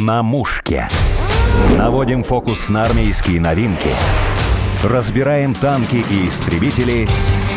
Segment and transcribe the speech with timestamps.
[0.00, 0.88] На мушке.
[1.78, 3.90] Наводим фокус на армейские новинки.
[4.82, 7.06] Разбираем танки и истребители.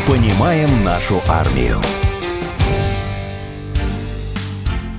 [0.06, 1.78] Понимаем нашу армию.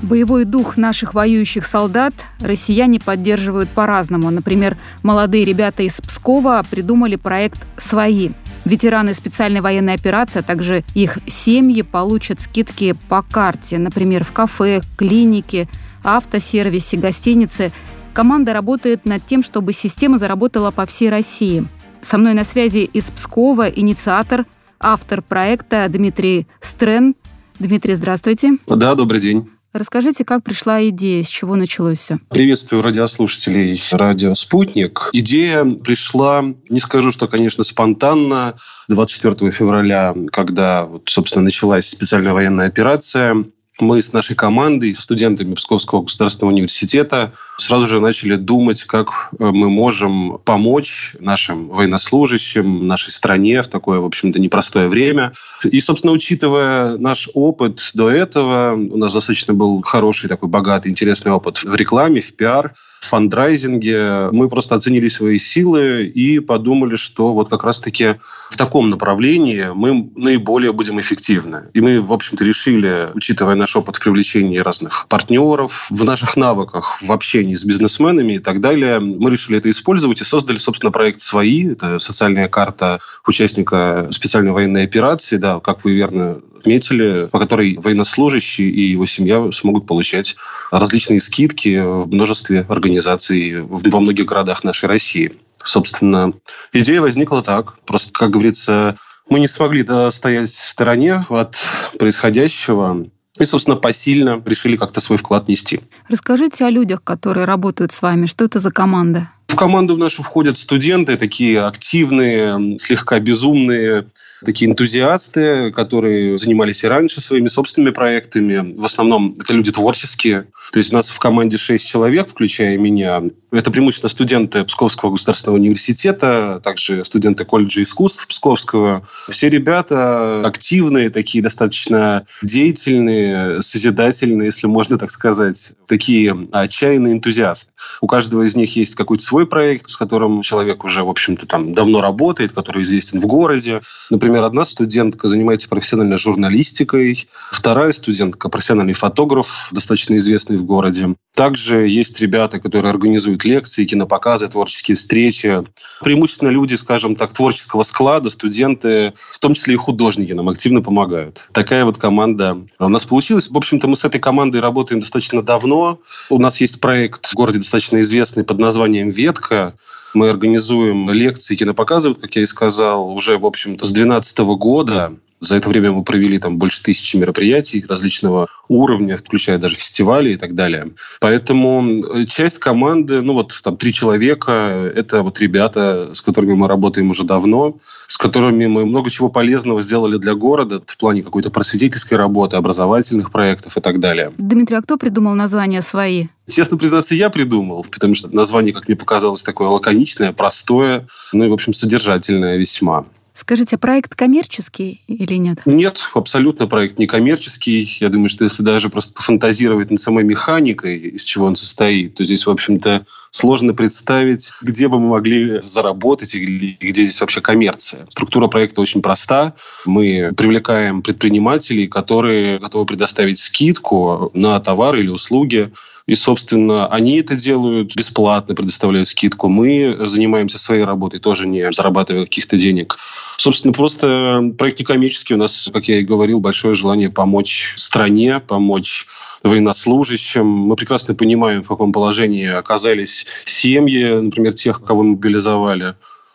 [0.02, 4.30] Боевой дух наших воюющих солдат россияне поддерживают по-разному.
[4.32, 8.32] Например, молодые ребята из Пскова придумали проект «Свои».
[8.66, 14.82] Ветераны специальной военной операции, а также их семьи получат скидки по карте, например, в кафе,
[14.98, 15.70] клинике,
[16.04, 17.72] автосервисе, гостинице.
[18.14, 21.66] Команда работает над тем, чтобы система заработала по всей России.
[22.02, 24.46] Со мной на связи из Пскова инициатор,
[24.80, 27.16] автор проекта Дмитрий Стрен.
[27.60, 28.58] Дмитрий, здравствуйте.
[28.68, 29.50] Да, добрый день.
[29.72, 32.20] Расскажите, как пришла идея, с чего началось все?
[32.30, 35.10] Приветствую радиослушателей радио «Спутник».
[35.14, 38.56] Идея пришла, не скажу, что, конечно, спонтанно,
[38.88, 43.44] 24 февраля, когда, вот, собственно, началась специальная военная операция
[43.82, 49.70] мы с нашей командой, студентами Псковского государственного университета, сразу же начали думать, как э, мы
[49.70, 55.34] можем помочь нашим военнослужащим, нашей стране в такое, в общем-то, непростое время.
[55.64, 61.32] И, собственно, учитывая наш опыт до этого, у нас достаточно был хороший такой богатый, интересный
[61.32, 62.74] опыт в рекламе, в пиар,
[63.06, 64.30] фандрайзинге.
[64.32, 68.16] Мы просто оценили свои силы и подумали, что вот как раз-таки
[68.50, 71.70] в таком направлении мы наиболее будем эффективны.
[71.74, 77.02] И мы, в общем-то, решили, учитывая наш опыт в привлечении разных партнеров, в наших навыках
[77.02, 81.22] в общении с бизнесменами и так далее, мы решили это использовать и создали, собственно, проект
[81.22, 81.72] «Свои».
[81.72, 88.70] Это социальная карта участника специальной военной операции, да, как вы верно отметили, по которой военнослужащий
[88.70, 90.36] и его семья смогут получать
[90.72, 95.34] различные скидки в множестве организаций во многих городах нашей России.
[95.64, 96.34] Собственно,
[96.74, 97.78] идея возникла так.
[97.86, 98.98] Просто, как говорится,
[99.30, 101.58] мы не смогли стоять в стороне от
[102.00, 103.06] происходящего.
[103.38, 105.80] И, собственно, посильно решили как-то свой вклад нести.
[106.10, 108.26] Расскажите о людях, которые работают с вами.
[108.26, 109.30] Что это за команда?
[109.50, 114.06] В команду нашу входят студенты, такие активные, слегка безумные,
[114.46, 118.76] такие энтузиасты, которые занимались и раньше своими собственными проектами.
[118.78, 120.46] В основном это люди творческие.
[120.72, 123.24] То есть у нас в команде шесть человек, включая меня.
[123.52, 129.08] Это преимущественно студенты Псковского государственного университета, также студенты колледжа искусств Псковского.
[129.28, 135.74] Все ребята активные, такие достаточно деятельные, созидательные, если можно так сказать.
[135.88, 137.72] Такие отчаянные энтузиасты.
[138.02, 141.74] У каждого из них есть какой-то свой проект, с которым человек уже, в общем-то, там
[141.74, 143.82] давно работает, который известен в городе.
[144.10, 151.16] Например, одна студентка занимается профессиональной журналистикой, вторая студентка– профессиональный фотограф, достаточно известный в городе.
[151.36, 155.64] Также есть ребята, которые организуют лекции, кинопоказы, творческие встречи.
[156.02, 161.48] Преимущественно люди, скажем так, творческого склада, студенты, в том числе и художники нам активно помогают.
[161.54, 163.50] Такая вот команда у нас получилась.
[163.50, 166.00] В общем-то, мы с этой командой работаем достаточно давно.
[166.30, 169.76] У нас есть проект в городе достаточно известный под названием «Ветка».
[170.16, 175.14] Мы организуем лекции, кинопоказы, как я и сказал, уже, в общем-то, с 2012 года.
[175.40, 180.38] За это время мы провели там больше тысячи мероприятий различного уровня, включая даже фестивали и
[180.38, 180.92] так далее.
[181.22, 186.68] Поэтому э, часть команды, ну вот там три человека, это вот ребята, с которыми мы
[186.68, 187.78] работаем уже давно,
[188.08, 193.32] с которыми мы много чего полезного сделали для города в плане какой-то просветительской работы, образовательных
[193.32, 194.34] проектов и так далее.
[194.38, 196.28] Дмитрий, а кто придумал название «Свои»?
[196.48, 201.50] Честно признаться, я придумал, потому что название, как мне показалось, такое лаконичное, простое, ну и,
[201.50, 203.06] в общем, содержательное весьма.
[203.40, 205.60] Скажите, а проект коммерческий или нет?
[205.66, 207.90] Нет, абсолютно проект не коммерческий.
[208.02, 212.26] Я думаю, что если даже просто пофантазировать над самой механикой, из чего он состоит, то
[212.26, 218.06] здесь, в общем-то, сложно представить, где бы мы могли заработать или где здесь вообще коммерция.
[218.10, 219.54] Структура проекта очень проста.
[219.86, 225.72] Мы привлекаем предпринимателей, которые готовы предоставить скидку на товары или услуги
[226.10, 229.48] и, собственно, они это делают бесплатно, предоставляют скидку.
[229.48, 232.98] Мы занимаемся своей работой, тоже не зарабатывая каких-то денег.
[233.38, 235.36] Собственно, просто проект некоммерческий.
[235.36, 239.06] У нас, как я и говорил, большое желание помочь стране, помочь
[239.44, 240.48] военнослужащим.
[240.48, 245.94] Мы прекрасно понимаем, в каком положении оказались семьи, например, тех, кого мобилизовали.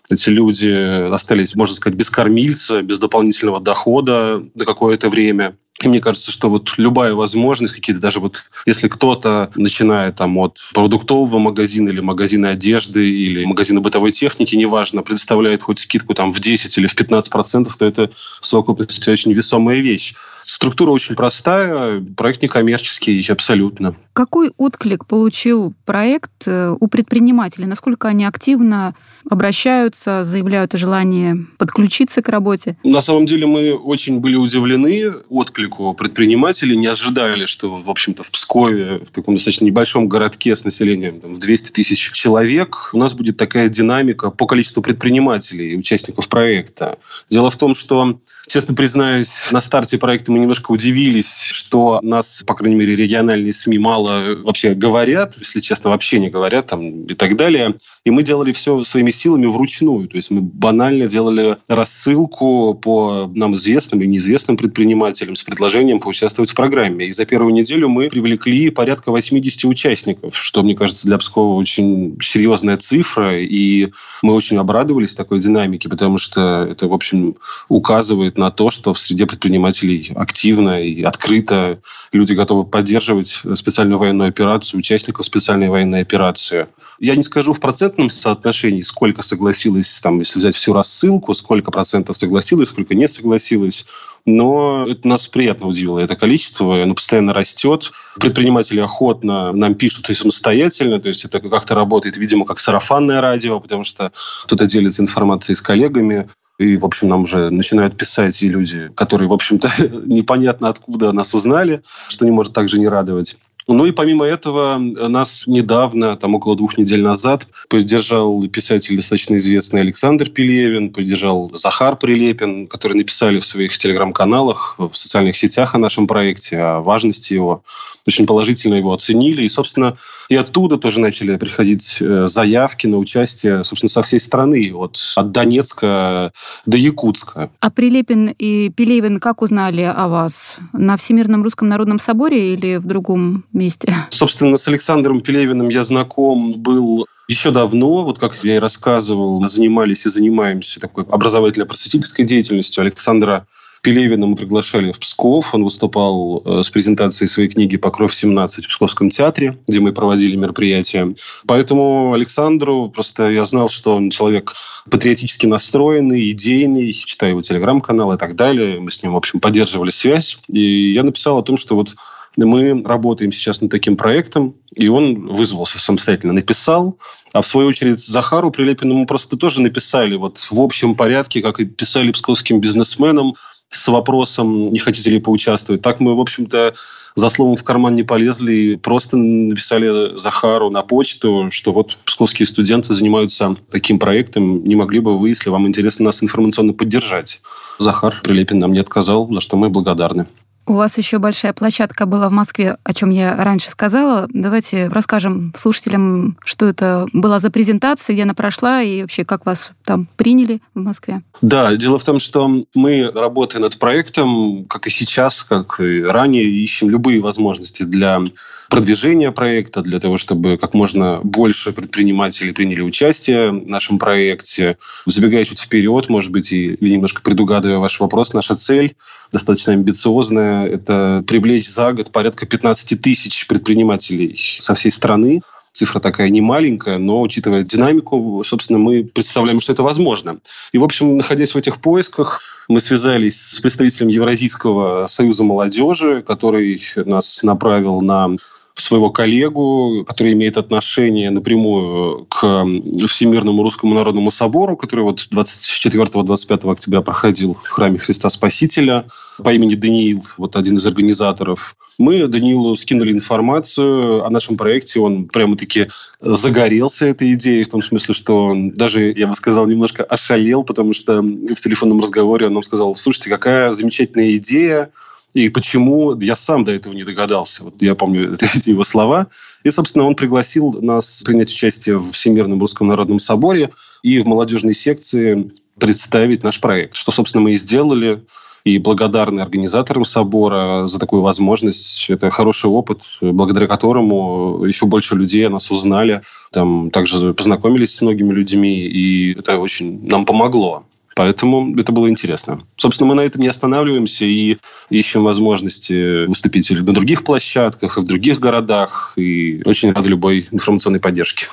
[0.09, 5.57] Эти люди остались, можно сказать, без кормильца, без дополнительного дохода на какое-то время.
[5.83, 10.59] И мне кажется, что вот любая возможность, какие-то даже вот, если кто-то, начиная там от
[10.73, 16.39] продуктового магазина или магазина одежды или магазина бытовой техники, неважно, предоставляет хоть скидку там в
[16.39, 18.11] 10 или в 15 процентов, то это
[18.41, 20.15] в совокупности очень весомая вещь.
[20.45, 23.97] Структура очень простая, проект некоммерческий абсолютно.
[24.13, 27.67] Какой отклик получил проект э, у предпринимателей?
[27.67, 28.95] Насколько они активно
[29.29, 32.77] обращаются, заявляют о желании подключиться к работе?
[32.85, 38.23] На самом деле мы очень были удивлены откликом отклику предпринимателей, не ожидали, что, в общем-то,
[38.23, 42.99] в Пскове, в таком достаточно небольшом городке с населением там, в 200 тысяч человек, у
[42.99, 46.99] нас будет такая динамика по количеству предпринимателей и участников проекта.
[47.29, 52.55] Дело в том, что, честно признаюсь, на старте проекта мы немножко удивились, что нас, по
[52.55, 57.37] крайней мере, региональные СМИ мало вообще говорят, если честно, вообще не говорят там и так
[57.37, 57.75] далее.
[58.05, 60.09] И мы делали все своими силами вручную.
[60.09, 66.51] То есть мы банально делали рассылку по нам известным и неизвестным предпринимателям с предложением поучаствовать
[66.51, 67.07] в программе.
[67.07, 72.19] И за первую неделю мы привлекли порядка 80 участников, что, мне кажется, для Пскова очень
[72.21, 73.41] серьезная цифра.
[73.41, 73.91] И
[74.23, 77.37] мы очень обрадовались такой динамике, потому что это, в общем,
[77.69, 81.81] указывает на то, что в среде предпринимателей активно и открыто
[82.13, 86.67] люди готовы поддерживать специальную военную операцию, участников специальной военной операции.
[86.99, 91.71] Я не скажу в процент процентном соотношении, сколько согласилось, там, если взять всю рассылку, сколько
[91.71, 93.87] процентов согласилось, сколько не согласилось.
[94.27, 95.99] Но это нас приятно удивило.
[95.99, 97.93] Это количество, оно постоянно растет.
[98.19, 103.61] Предприниматели охотно нам пишут и самостоятельно, то есть это как-то работает, видимо, как сарафанное радио,
[103.61, 104.13] потому что
[104.45, 106.29] кто-то делится информацией с коллегами.
[106.59, 109.71] И, в общем, нам уже начинают писать и люди, которые, в общем-то,
[110.07, 113.39] непонятно откуда нас узнали, что не может также не радовать.
[113.67, 119.81] Ну и помимо этого нас недавно, там около двух недель назад, поддержал писатель достаточно известный
[119.81, 126.07] Александр Пелевин, поддержал Захар Прилепин, которые написали в своих телеграм-каналах, в социальных сетях о нашем
[126.07, 127.63] проекте, о важности его.
[128.07, 129.43] Очень положительно его оценили.
[129.43, 129.97] И, собственно,
[130.29, 135.33] и оттуда тоже начали приходить э, заявки на участие, собственно, со всей страны, вот от
[135.33, 136.33] Донецка
[136.67, 137.51] до Якутска.
[137.61, 140.59] А Прилепин и Пелевин как узнали о вас?
[140.75, 143.95] На Всемирном русском народном соборе или в другом месте?
[144.11, 149.49] Собственно, с Александром Пелевиным я знаком был еще давно, вот как я и рассказывал, мы
[149.49, 152.83] занимались и занимаемся такой образовательно-просветительской деятельностью.
[152.83, 153.47] Александра
[153.85, 155.55] Пелевина мы приглашали в Псков.
[155.55, 161.15] Он выступал э, с презентацией своей книги «Покров-17» в Псковском театре, где мы проводили мероприятие.
[161.47, 164.55] Поэтому Александру просто я знал, что он человек
[164.91, 168.81] патриотически настроенный, идейный, читаю его телеграм-канал и так далее.
[168.81, 170.39] Мы с ним, в общем, поддерживали связь.
[170.49, 171.95] И я написал о том, что вот
[172.37, 176.99] мы работаем сейчас над таким проектом, и он вызвался самостоятельно, написал.
[177.33, 181.61] А в свою очередь Захару Прилепину мы просто тоже написали вот в общем порядке, как
[181.61, 183.35] и писали псковским бизнесменам,
[183.71, 185.83] с вопросом, не хотите ли поучаствовать.
[185.83, 186.75] Так мы, в общем-то,
[187.17, 192.47] за словом в карман не полезли и просто написали Захару на почту, что вот псковские
[192.47, 197.41] студенты занимаются таким проектом, не могли бы вы, если вам интересно, нас информационно поддержать.
[197.79, 200.27] Захар Прилепин нам не отказал, за что мы благодарны.
[200.67, 204.27] У вас еще большая площадка была в Москве, о чем я раньше сказала.
[204.33, 209.73] Давайте расскажем слушателям, что это была за презентация, где она прошла и вообще как вас
[209.85, 211.23] там приняли в Москве.
[211.43, 216.45] Да, дело в том, что мы, работая над проектом, как и сейчас, как и ранее,
[216.45, 218.23] ищем любые возможности для
[218.71, 224.79] продвижения проекта, для того, чтобы как можно больше предпринимателей приняли участие в нашем проекте.
[225.05, 228.97] Забегая чуть вперед, может быть, и немножко предугадывая ваш вопрос, наша цель
[229.31, 235.41] достаточно амбициозная– это привлечь за год порядка 15 тысяч предпринимателей со всей страны
[235.75, 240.39] цифра такая не маленькая, но учитывая динамику, собственно, мы представляем, что это возможно.
[240.73, 246.81] И, в общем, находясь в этих поисках, мы связались с представителем Евразийского союза молодежи, который
[247.05, 248.31] нас направил на
[248.75, 252.67] своего коллегу, который имеет отношение напрямую к
[253.07, 259.07] Всемирному Русскому Народному Собору, который вот 24-25 октября проходил в храме Христа Спасителя
[259.39, 261.77] по имени Даниил, вот один из организаторов.
[261.99, 265.89] Мы Даниилу скинули информацию о нашем проекте, он прямо-таки
[266.21, 270.95] загорелся этой идеей, в том смысле, что он даже, я бы сказал, немножко ошалел, потому
[270.95, 274.91] что в телефонном разговоре он нам сказал, слушайте, какая замечательная идея,
[275.35, 277.65] и почему я сам до этого не догадался.
[277.65, 279.27] Вот я помню эти его слова.
[279.65, 283.71] И, собственно, он пригласил нас принять участие в Всемирном Русском Народном Соборе
[284.03, 288.23] и в молодежной секции представить наш проект, что, собственно, мы и сделали.
[288.65, 292.09] И благодарны организаторам собора за такую возможность.
[292.09, 296.23] Это хороший опыт, благодаря которому еще больше людей нас узнали.
[296.51, 300.85] Там также познакомились с многими людьми, и это очень нам помогло.
[301.15, 302.63] Поэтому это было интересно.
[302.77, 304.59] Собственно, мы на этом не останавливаемся и
[304.91, 309.13] ищем возможности выступить на других площадках, и в других городах.
[309.17, 311.47] И очень рады любой информационной поддержке.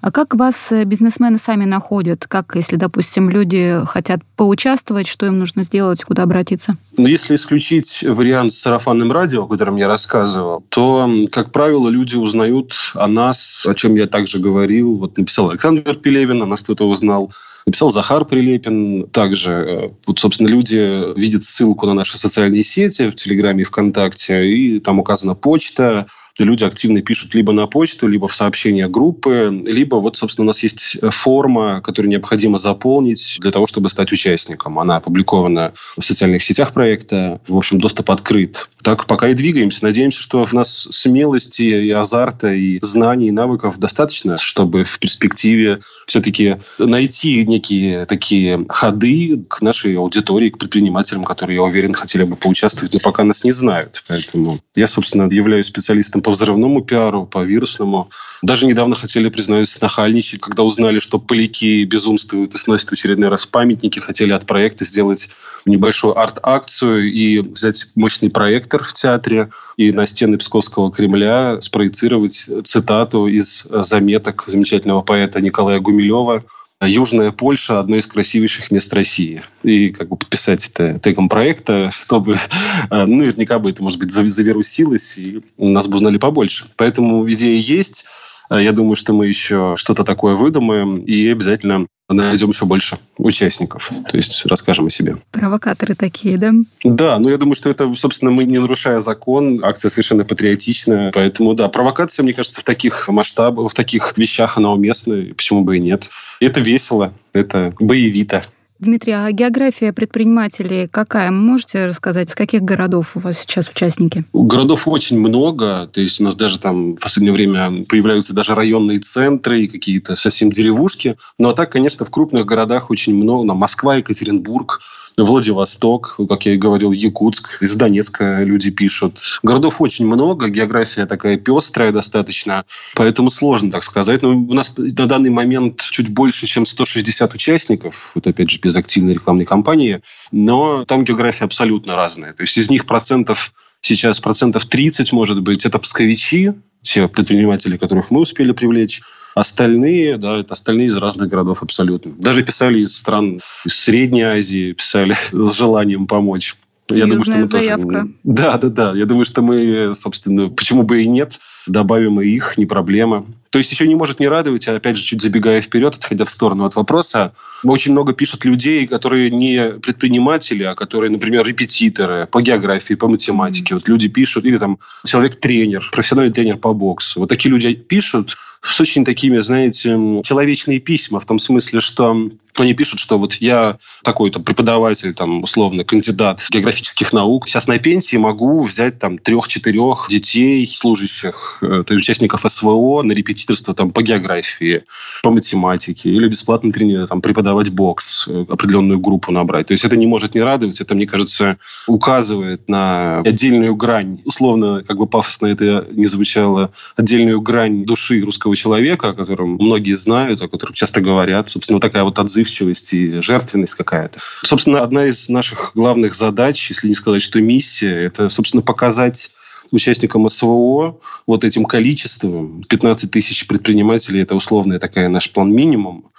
[0.00, 2.26] А как вас э, бизнесмены сами находят?
[2.28, 6.76] Как, если, допустим, люди хотят поучаствовать, что им нужно сделать, куда обратиться?
[6.96, 12.14] Ну, если исключить вариант с сарафанным радио, о котором я рассказывал, то, как правило, люди
[12.14, 14.98] узнают о нас, о чем я также говорил.
[14.98, 17.32] Вот написал Александр Пелевин, о нас кто-то узнал
[17.68, 19.08] написал Захар Прилепин.
[19.08, 24.48] Также, э, вот, собственно, люди видят ссылку на наши социальные сети в Телеграме и ВКонтакте,
[24.48, 26.06] и там указана почта,
[26.44, 30.62] люди активно пишут либо на почту, либо в сообщения группы, либо вот, собственно, у нас
[30.62, 34.78] есть форма, которую необходимо заполнить для того, чтобы стать участником.
[34.78, 37.40] Она опубликована в социальных сетях проекта.
[37.48, 38.68] В общем, доступ открыт.
[38.82, 39.84] Так пока и двигаемся.
[39.84, 45.78] Надеемся, что у нас смелости и азарта, и знаний, и навыков достаточно, чтобы в перспективе
[46.06, 52.36] все-таки найти некие такие ходы к нашей аудитории, к предпринимателям, которые, я уверен, хотели бы
[52.36, 54.02] поучаствовать, но пока нас не знают.
[54.08, 58.10] Поэтому я, собственно, являюсь специалистом по взрывному пиару, по вирусному.
[58.42, 63.98] Даже недавно хотели, признаюсь, нахальничать, когда узнали, что поляки безумствуют и сносят очередной раз памятники,
[63.98, 65.30] хотели от проекта сделать
[65.64, 73.26] небольшую арт-акцию и взять мощный проектор в театре и на стены Псковского Кремля спроецировать цитату
[73.26, 76.44] из заметок замечательного поэта Николая Гумилева
[76.80, 79.42] Южная Польша– одно из красивейших мест России.
[79.64, 85.18] И как бы подписать это тегом проекта, чтобы, э, наверняка бы это, может быть, завирусилось,
[85.18, 86.66] и нас бы узнали побольше.
[86.76, 88.06] Поэтому идея есть.
[88.50, 93.90] Э, я думаю, что мы еще что-то такое выдумаем и обязательно найдем еще больше участников.
[94.10, 95.16] То есть расскажем о себе.
[95.30, 96.52] Провокаторы такие, да?
[96.82, 101.12] Да, ну я думаю, что это, собственно, мы не нарушая закон, акция совершенно патриотичная.
[101.12, 105.16] Поэтому, да, провокация, мне кажется, в таких масштабах, в таких вещах она уместна.
[105.36, 106.10] Почему бы и нет?
[106.40, 108.42] Это весело, это боевито.
[108.78, 111.30] Дмитрий, а география предпринимателей какая?
[111.32, 114.24] Можете рассказать, с каких городов у вас сейчас участники?
[114.32, 115.88] Городов очень много.
[115.92, 120.14] То есть у нас даже там в последнее время появляются даже районные центры и какие-то
[120.14, 121.16] совсем деревушки.
[121.38, 123.52] Ну а так, конечно, в крупных городах очень много.
[123.54, 124.80] Москва, Екатеринбург,
[125.24, 129.18] Владивосток, как я и говорил, Якутск, из Донецка люди пишут.
[129.42, 134.22] Городов очень много, география такая пестрая достаточно, поэтому сложно так сказать.
[134.22, 138.76] Но у нас на данный момент чуть больше, чем 160 участников, вот опять же без
[138.76, 142.32] активной рекламной кампании, но там география абсолютно разная.
[142.32, 148.10] То есть из них процентов сейчас процентов 30, может быть, это псковичи, те предприниматели, которых
[148.10, 149.02] мы успели привлечь,
[149.34, 152.12] Остальные, да, это остальные из разных городов абсолютно.
[152.18, 156.56] Даже писали из стран из Средней Азии, писали с желанием помочь.
[156.90, 158.00] Я думаю, что мы заявка.
[158.00, 158.14] Тоже...
[158.24, 158.92] Да, да, да.
[158.96, 163.26] Я думаю, что мы, собственно, почему бы и нет, добавим и их, не проблема.
[163.50, 166.30] То есть еще не может не радовать, а опять же, чуть забегая вперед, отходя в
[166.30, 167.32] сторону от вопроса,
[167.64, 173.74] очень много пишут людей, которые не предприниматели, а которые, например, репетиторы по географии, по математике.
[173.74, 177.20] Вот люди пишут, или там человек-тренер, профессиональный тренер по боксу.
[177.20, 179.90] Вот такие люди пишут с очень такими, знаете,
[180.24, 185.84] человечные письма, в том смысле, что они пишут, что вот я такой-то преподаватель, там, условно,
[185.84, 192.04] кандидат географических наук, сейчас на пенсии могу взять там трех-четырех детей, служащих, э, то есть
[192.04, 194.82] участников СВО на репетиторство там по географии,
[195.22, 199.68] по математике, или бесплатно тренер, там, преподавать бокс, э, определенную группу набрать.
[199.68, 204.82] То есть это не может не радовать, это, мне кажется, указывает на отдельную грань, условно,
[204.86, 210.42] как бы пафосно это не звучало, отдельную грань души русского человека, о котором многие знают,
[210.42, 211.48] о котором часто говорят.
[211.48, 214.20] Собственно, вот такая вот отзыв отзывчивость и жертвенность какая-то.
[214.44, 219.32] Собственно, одна из наших главных задач, если не сказать, что миссия, это, собственно, показать
[219.72, 226.10] участникам СВО вот этим количеством, 15 тысяч предпринимателей, это условная такая наш план минимум,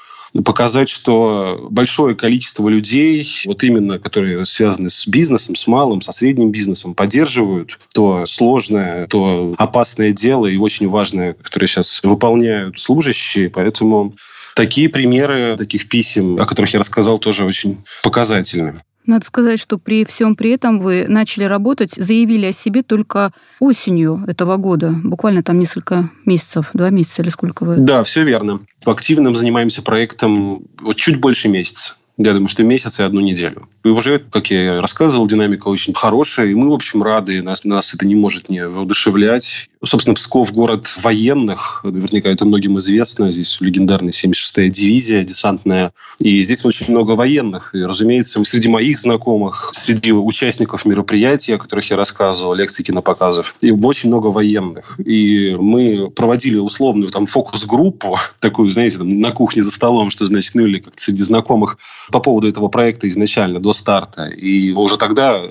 [0.45, 6.51] показать, что большое количество людей, вот именно которые связаны с бизнесом, с малым, со средним
[6.51, 13.49] бизнесом, поддерживают то сложное, то опасное дело и очень важное, которое сейчас выполняют служащие.
[13.49, 14.15] Поэтому
[14.59, 18.81] Такие примеры таких писем, о которых я рассказал, тоже очень показательны.
[19.05, 24.23] Надо сказать, что при всем при этом вы начали работать, заявили о себе только осенью
[24.27, 27.77] этого года, буквально там несколько месяцев, два месяца или сколько вы?
[27.77, 28.59] Да, все верно.
[28.85, 31.95] Активным занимаемся проектом вот чуть больше месяца.
[32.17, 33.63] Я думаю, что месяц и одну неделю.
[33.85, 37.93] И уже, как я рассказывал, динамика очень хорошая, и мы, в общем, рады, нас, нас
[37.93, 39.68] это не может не воодушевлять.
[39.83, 43.31] Собственно, Псков– город военных, наверняка это многим известно.
[43.31, 47.73] Здесь легендарная 76-я дивизия десантная, и здесь очень много военных.
[47.73, 53.71] И, разумеется, среди моих знакомых, среди участников мероприятий, о которых я рассказывал, лекций, кинопоказов, и
[53.71, 54.99] очень много военных.
[54.99, 60.55] И мы проводили условную там фокус-группу, такую, знаете, там, на кухне за столом, что значит,
[60.55, 61.77] ну или как-то среди знакомых,
[62.11, 64.25] по поводу этого проекта изначально, до старта.
[64.25, 65.41] И уже тогда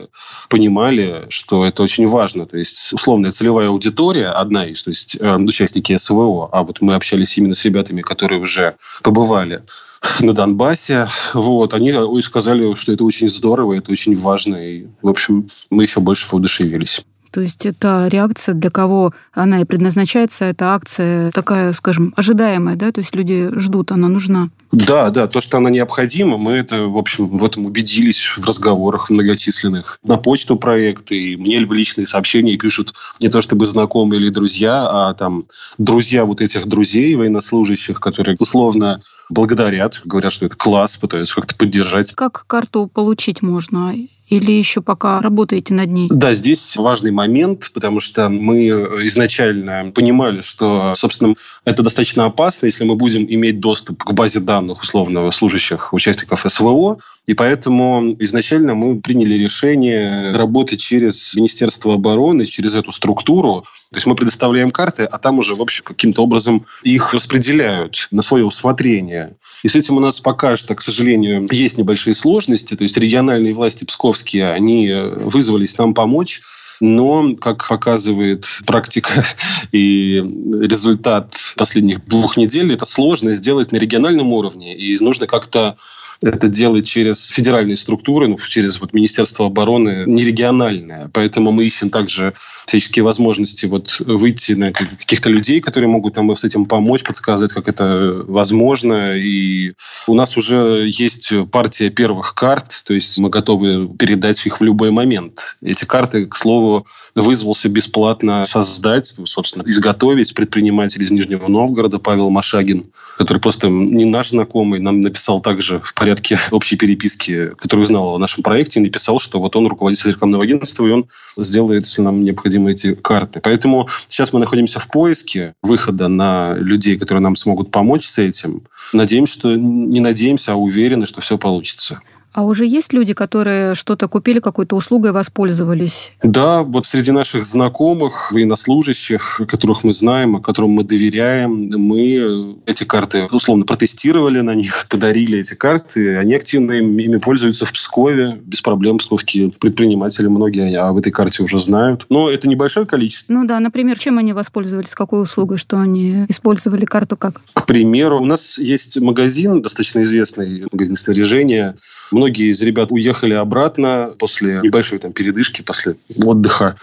[0.51, 2.45] понимали, что это очень важно.
[2.45, 6.95] То есть условная целевая аудитория, одна из, то есть э, участники СВО, а вот мы
[6.95, 9.63] общались именно с ребятами, которые уже побывали
[10.21, 11.09] на Донбассе.
[11.35, 14.57] Вот, они сказали, что это очень здорово, это очень важно.
[14.57, 17.05] И, в общем, мы еще больше воодушевились.
[17.31, 22.93] То есть это реакция, для кого она и предназначается, эта акция такая, скажем, ожидаемая, да,
[22.93, 24.51] то есть люди ждут, она нужна.
[24.71, 29.09] Да, да, то, что она необходима, мы это, в общем, в этом убедились в разговорах
[29.09, 29.99] многочисленных.
[30.05, 35.15] На почту проекты, и мне личные сообщения пишут не то чтобы знакомые или друзья, а
[35.15, 35.47] там
[35.79, 42.13] друзья вот этих друзей военнослужащих, которые условно благодарят, говорят, что это класс, пытаются как-то поддержать.
[42.13, 43.95] Как карту получить можно?
[44.29, 46.09] Или еще пока работаете над ней?
[46.11, 48.69] Да, здесь важный момент, потому что мы
[49.07, 54.83] изначально понимали, что, собственно, это достаточно опасно, если мы будем иметь доступ к базе данных
[54.83, 56.99] условно служащих участников СВО.
[57.27, 63.65] И поэтому изначально мы приняли решение работать через Министерство обороны, через эту структуру.
[63.91, 68.21] То есть мы предоставляем карты, а там уже, в общем, каким-то образом их распределяют на
[68.21, 69.37] свое усмотрение.
[69.63, 72.77] И с этим у нас пока что, к сожалению, есть небольшие сложности.
[72.77, 76.43] То есть региональные власти псковские, они вызвались нам помочь
[76.81, 79.25] но, как показывает практика
[79.73, 80.23] и
[80.63, 85.77] результат последних двух недель, это сложно сделать на региональном уровне, и нужно как-то
[86.23, 91.11] это делать через федеральные структуры, ну, через вот Министерство обороны, не региональное.
[91.13, 92.35] Поэтому мы ищем также
[92.67, 97.69] всяческие возможности вот выйти на каких-то людей, которые могут нам с этим помочь, подсказать, как
[97.69, 99.17] это возможно.
[99.17, 99.73] И
[100.07, 104.91] у нас уже есть партия первых карт, то есть мы готовы передать их в любой
[104.91, 105.57] момент.
[105.63, 112.87] Эти карты, к слову, вызвался бесплатно создать, собственно, изготовить предприниматель из Нижнего Новгорода Павел Машагин,
[113.17, 118.19] который просто не наш знакомый, нам написал также в порядке общей переписки, который узнал о
[118.19, 122.71] нашем проекте, написал, что вот он руководитель рекламного агентства, и он сделает, если нам необходимы
[122.71, 123.41] эти карты.
[123.43, 128.63] Поэтому сейчас мы находимся в поиске выхода на людей, которые нам смогут помочь с этим.
[128.95, 132.01] Надеемся, что не надеемся, а уверены, что все получится.
[132.33, 136.13] А уже есть люди, которые что-то купили, какой-то услугой воспользовались?
[136.23, 143.29] Да, вот среди наших знакомых, военнослужащих, которых мы знаем, которым мы доверяем, мы эти карты
[143.31, 146.17] условно протестировали на них, подарили эти карты.
[146.17, 148.99] Они активно ими пользуются в Пскове, без проблем.
[148.99, 152.07] Псковские предприниматели многие об этой карте уже знают.
[152.11, 153.33] Но это небольшое количество.
[153.33, 157.41] Ну да, например, чем они воспользовались, какой услугой, что они использовали карту как?
[157.53, 161.77] К примеру, у нас есть магазин, достаточно известный магазин снаряжения,
[162.11, 166.77] Многие из ребят уехали обратно после небольшой там передышки, после отдыха.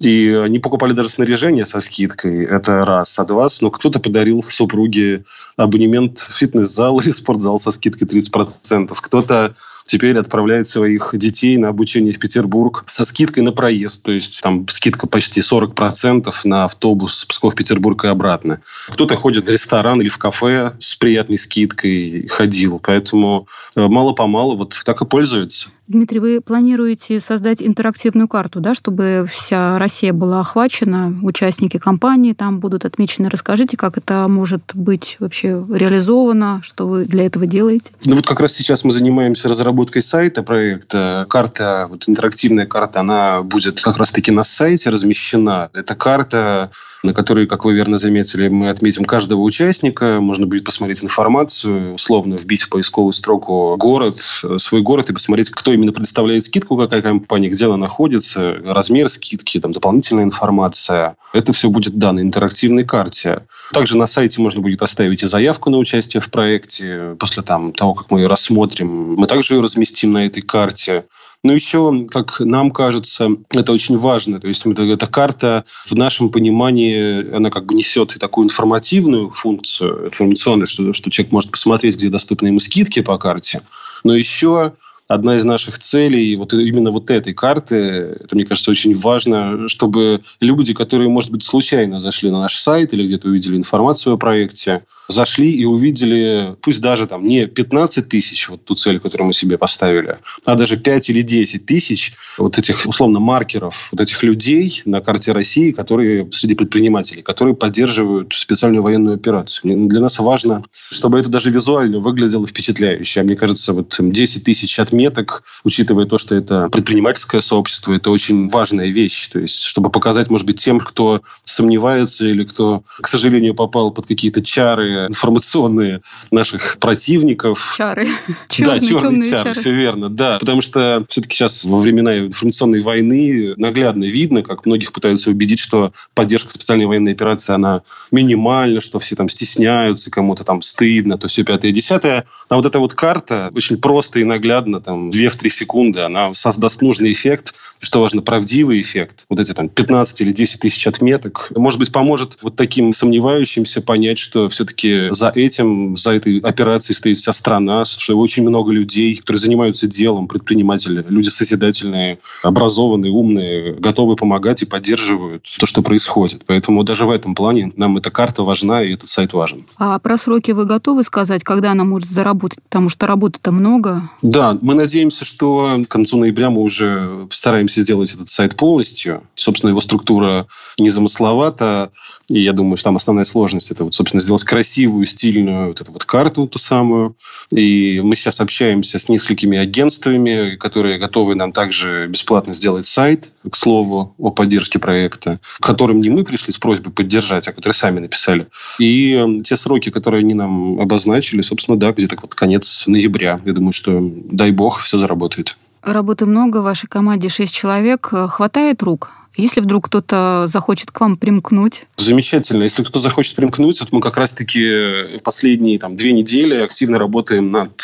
[0.00, 2.44] И они покупали даже снаряжение со скидкой.
[2.44, 3.16] Это раз.
[3.18, 5.24] А два, ну, кто-то подарил супруге
[5.56, 8.92] абонемент в фитнес-зал и спортзал со скидкой 30%.
[9.00, 9.54] Кто-то
[9.92, 14.02] теперь отправляет своих детей на обучение в Петербург со скидкой на проезд.
[14.02, 18.62] То есть там скидка почти 40% на автобус Псков-Петербург и обратно.
[18.88, 22.80] Кто-то ходит в ресторан или в кафе с приятной скидкой ходил.
[22.82, 25.68] Поэтому э, мало-помалу вот так и пользуются.
[25.88, 32.60] Дмитрий, вы планируете создать интерактивную карту, да, чтобы вся Россия была охвачена, участники компании там
[32.60, 33.28] будут отмечены.
[33.28, 37.92] Расскажите, как это может быть вообще реализовано, что вы для этого делаете?
[38.06, 41.26] Ну вот как раз сейчас мы занимаемся разработкой сайта проекта.
[41.28, 45.70] Карта, вот интерактивная карта, она будет как раз-таки на сайте размещена.
[45.72, 46.70] Эта карта
[47.02, 50.20] на которой, как вы верно заметили, мы отметим каждого участника.
[50.20, 54.18] Можно будет посмотреть информацию, условно вбить в поисковую строку город,
[54.58, 59.58] свой город и посмотреть, кто именно предоставляет скидку, какая компания, где она находится, размер скидки,
[59.58, 61.16] там дополнительная информация.
[61.32, 63.46] Это все будет да, на интерактивной карте.
[63.72, 67.16] Также на сайте можно будет оставить и заявку на участие в проекте.
[67.18, 71.04] После там, того, как мы ее рассмотрим, мы также ее разместим на этой карте.
[71.44, 74.38] Но еще, как нам кажется, это очень важно.
[74.38, 80.04] То есть эта карта в нашем понимании, она как бы несет и такую информативную функцию,
[80.04, 83.62] информационную, что, что человек может посмотреть, где доступны ему скидки по карте.
[84.04, 84.74] Но еще
[85.14, 90.20] одна из наших целей вот именно вот этой карты, это, мне кажется, очень важно, чтобы
[90.40, 94.84] люди, которые, может быть, случайно зашли на наш сайт или где-то увидели информацию о проекте,
[95.08, 99.58] зашли и увидели, пусть даже там не 15 тысяч, вот ту цель, которую мы себе
[99.58, 105.00] поставили, а даже 5 или 10 тысяч вот этих, условно, маркеров, вот этих людей на
[105.00, 109.88] карте России, которые среди предпринимателей, которые поддерживают специальную военную операцию.
[109.88, 113.20] Для нас важно, чтобы это даже визуально выглядело впечатляюще.
[113.20, 118.10] А мне кажется, вот 10 тысяч отметок отметок, учитывая то, что это предпринимательское сообщество, это
[118.10, 119.28] очень важная вещь.
[119.28, 124.06] То есть, чтобы показать, может быть, тем, кто сомневается или кто, к сожалению, попал под
[124.06, 127.74] какие-то чары информационные наших противников.
[127.76, 128.06] Чары.
[128.48, 130.38] Черные, да, черные чары, чары, все верно, да.
[130.38, 135.92] Потому что все-таки сейчас во времена информационной войны наглядно видно, как многих пытаются убедить, что
[136.14, 141.44] поддержка специальной военной операции, она минимальна, что все там стесняются, кому-то там стыдно, то все
[141.44, 142.24] пятое, десятое.
[142.48, 146.82] А вот эта вот карта очень просто и наглядно там там 2-3 секунды, она создаст
[146.82, 149.26] нужный эффект, что важно, правдивый эффект.
[149.28, 151.50] Вот эти там 15 или 10 тысяч отметок.
[151.54, 157.18] Может быть, поможет вот таким сомневающимся понять, что все-таки за этим, за этой операцией стоит
[157.18, 164.14] вся страна, что очень много людей, которые занимаются делом, предприниматели, люди созидательные, образованные, умные, готовы
[164.14, 166.44] помогать и поддерживают то, что происходит.
[166.46, 169.64] Поэтому даже в этом плане нам эта карта важна, и этот сайт важен.
[169.76, 172.60] А про сроки вы готовы сказать, когда она может заработать?
[172.62, 174.02] Потому что работы-то много.
[174.22, 179.22] Да, мы надеемся, что к концу ноября мы уже постараемся сделать этот сайт полностью.
[179.34, 180.46] Собственно, его структура
[180.78, 181.90] незамысловата.
[182.28, 185.92] И я думаю, что там основная сложность это, вот, собственно, сделать красивую, стильную вот эту
[185.92, 187.16] вот карту, ту самую.
[187.50, 193.56] И мы сейчас общаемся с несколькими агентствами, которые готовы нам также бесплатно сделать сайт, к
[193.56, 197.98] слову, о поддержке проекта, к которым не мы пришли с просьбой поддержать, а которые сами
[198.00, 198.46] написали.
[198.78, 203.40] И э, те сроки, которые они нам обозначили, собственно, да, где-то вот конец ноября.
[203.44, 205.56] Я думаю, что, дай бог, все заработает.
[205.82, 208.08] Работы много, в вашей команде 6 человек.
[208.28, 209.10] Хватает рук?
[209.36, 211.86] Если вдруг кто-то захочет к вам примкнуть?
[211.96, 212.64] Замечательно.
[212.64, 217.82] Если кто-то захочет примкнуть, вот мы как раз-таки последние там, две недели активно работаем над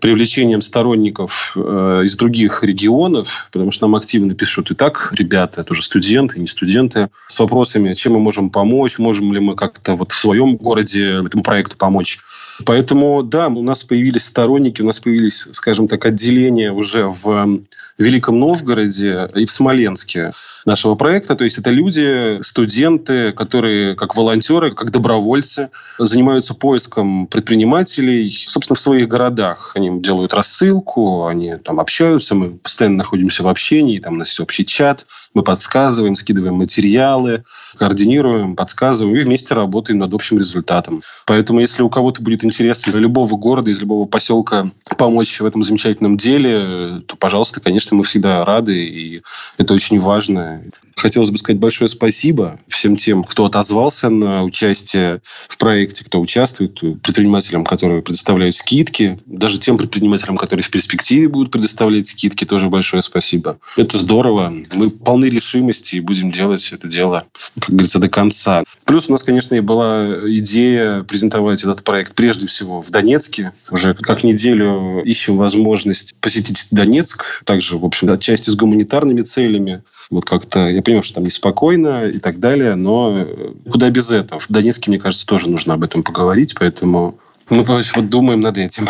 [0.00, 5.84] привлечением сторонников э, из других регионов, потому что нам активно пишут и так ребята, тоже
[5.84, 10.18] студенты, не студенты, с вопросами, чем мы можем помочь, можем ли мы как-то вот в
[10.18, 12.18] своем городе этому проекту помочь.
[12.64, 17.62] Поэтому, да, у нас появились сторонники, у нас появились, скажем так, отделения уже в
[17.98, 20.32] Великом Новгороде и в Смоленске
[20.64, 21.34] нашего проекта.
[21.34, 28.80] То есть это люди, студенты, которые как волонтеры, как добровольцы занимаются поиском предпринимателей, собственно, в
[28.80, 29.72] своих городах.
[29.74, 34.64] Они делают рассылку, они там общаются, мы постоянно находимся в общении, там у нас общий
[34.64, 37.44] чат, мы подсказываем, скидываем материалы,
[37.76, 41.02] координируем, подсказываем и вместе работаем над общим результатом.
[41.26, 45.62] Поэтому, если у кого-то будет интерес из любого города, из любого поселка помочь в этом
[45.62, 49.22] замечательном деле, то, пожалуйста, конечно, мы всегда рады, и
[49.56, 50.62] это очень важно.
[50.96, 56.80] Хотелось бы сказать большое спасибо всем тем, кто отозвался на участие в проекте, кто участвует,
[57.02, 63.02] предпринимателям, которые предоставляют скидки, даже тем предпринимателям, которые в перспективе будут предоставлять скидки, тоже большое
[63.02, 63.58] спасибо.
[63.76, 64.52] Это здорово.
[64.72, 67.24] Мы полны решимости и будем делать это дело,
[67.58, 68.64] как говорится, до конца.
[68.84, 73.52] Плюс у нас, конечно, и была идея презентовать этот проект прежде всего в Донецке.
[73.70, 79.82] Уже как неделю ищем возможность посетить Донецк, также, в общем, отчасти с гуманитарными целями.
[80.10, 83.26] Вот как-то, я понимаю, что там неспокойно и так далее, но
[83.70, 84.38] куда без этого.
[84.38, 87.18] В Донецке, мне кажется, тоже нужно об этом поговорить, поэтому
[87.50, 88.88] мы вот думаем над этим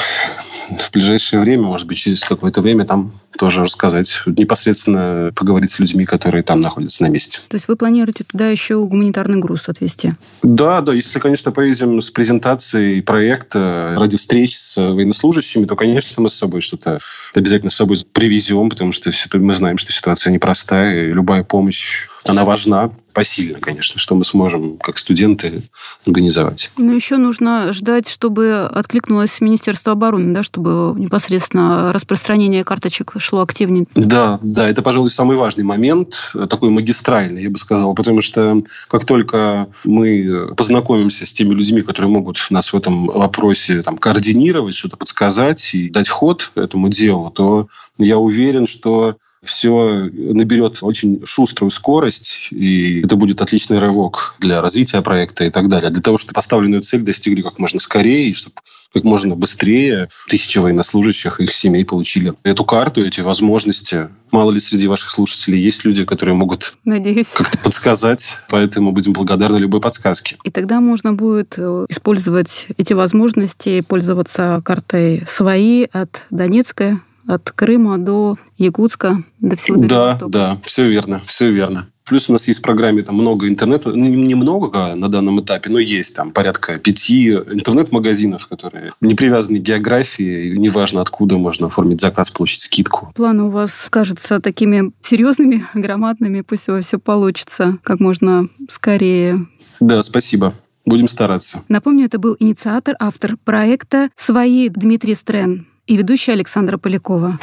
[0.70, 6.04] в ближайшее время, может быть, через какое-то время там тоже рассказать, непосредственно поговорить с людьми,
[6.04, 7.38] которые там находятся на месте.
[7.48, 10.14] То есть вы планируете туда еще гуманитарный груз отвезти?
[10.42, 10.92] Да, да.
[10.92, 16.60] Если, конечно, поедем с презентацией проекта ради встреч с военнослужащими, то, конечно, мы с собой
[16.60, 16.98] что-то
[17.34, 22.44] обязательно с собой привезем, потому что мы знаем, что ситуация непростая, и любая помощь, она
[22.44, 25.62] важна посильно, конечно, что мы сможем, как студенты,
[26.06, 26.70] организовать.
[26.76, 33.86] Но еще нужно ждать, чтобы откликнулось Министерство обороны, да, чтобы непосредственно распространение карточек шло активнее.
[33.96, 39.04] Да, да, это, пожалуй, самый важный момент, такой магистральный, я бы сказал, потому что как
[39.04, 44.96] только мы познакомимся с теми людьми, которые могут нас в этом вопросе там, координировать, что-то
[44.96, 47.66] подсказать и дать ход этому делу, то
[47.98, 55.02] я уверен, что все наберет очень шуструю скорость, и это будет отличный рывок для развития
[55.02, 55.90] проекта и так далее.
[55.90, 58.56] Для того, чтобы поставленную цель достигли как можно скорее, и чтобы
[58.92, 64.08] как можно быстрее тысячи военнослужащих и их семей получили эту карту, эти возможности.
[64.30, 67.28] Мало ли среди ваших слушателей есть люди, которые могут Надеюсь.
[67.28, 70.36] как-то подсказать, поэтому будем благодарны любой подсказке.
[70.44, 77.98] И тогда можно будет э, использовать эти возможности, пользоваться картой свои от Донецка, от Крыма
[77.98, 81.86] до Якутска, до всего Да, да, все верно, все верно.
[82.06, 85.78] Плюс у нас есть в программе там много интернета, ну, немного на данном этапе, но
[85.78, 92.00] есть там порядка пяти интернет-магазинов, которые не привязаны к географии, и неважно откуда можно оформить
[92.00, 93.12] заказ, получить скидку.
[93.14, 99.46] Планы у вас кажутся такими серьезными, громадными, пусть у вас все получится как можно скорее.
[99.78, 100.54] Да, спасибо.
[100.86, 101.62] Будем стараться.
[101.68, 107.38] Напомню, это был инициатор, автор проекта «Свои» Дмитрий Стрен и ведущая Александра Полякова.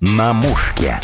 [0.00, 1.00] На мушке.